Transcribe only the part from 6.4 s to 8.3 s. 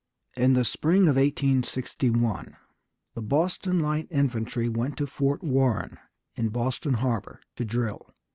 Boston Harbor to drill.